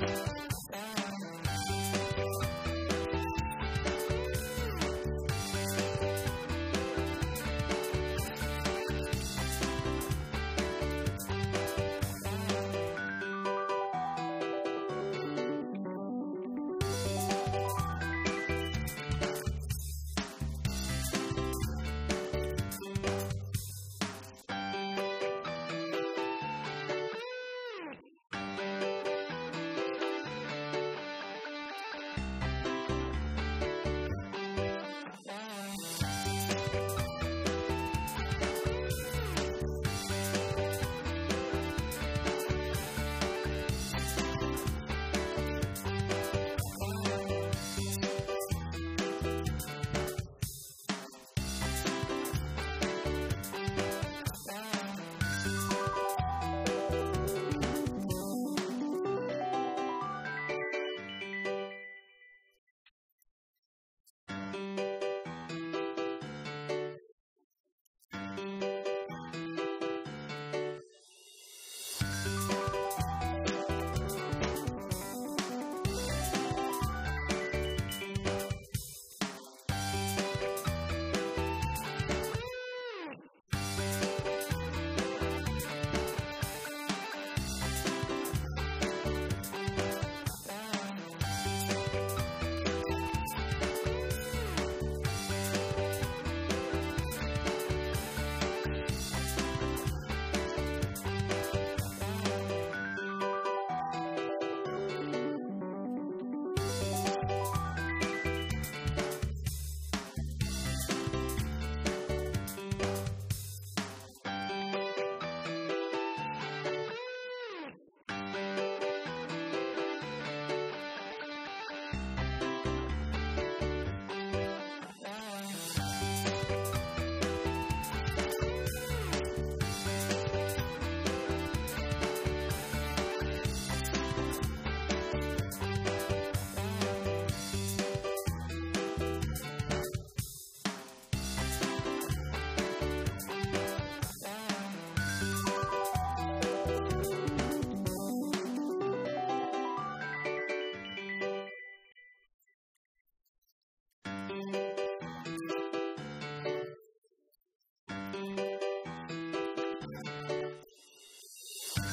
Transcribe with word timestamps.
you 0.00 0.37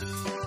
Thank 0.00 0.37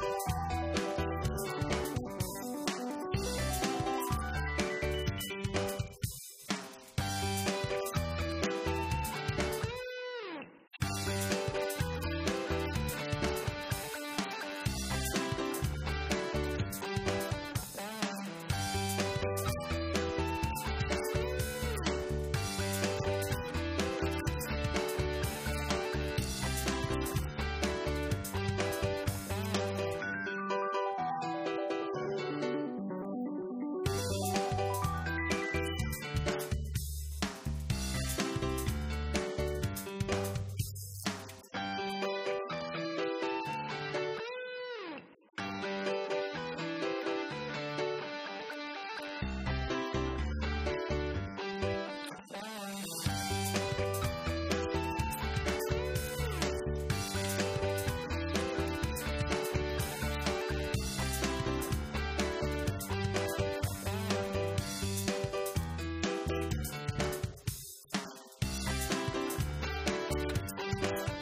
you 70.82 71.21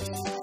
Bye. 0.00 0.39